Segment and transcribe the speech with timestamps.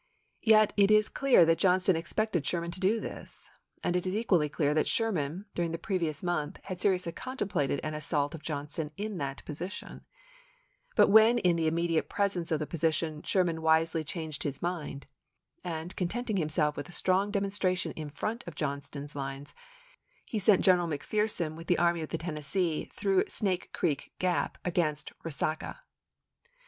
[0.41, 3.51] Yet it is clear that Johnston expected Sherman to do this,
[3.83, 7.93] and it is equally clear that Sherman, during the previous month, had seriously contemplated an
[7.93, 10.01] assault of Johnston in that position;
[10.95, 15.05] but when in the imme diate presence of the position Sherman wisely changed his mind,
[15.63, 19.53] and, contenting himself with a strong demonstration in front of Johnston's lines,
[20.25, 25.11] he sent General McPherson with the Army of the Tennessee through Snake Creek Gap against
[25.23, 25.77] Resaca.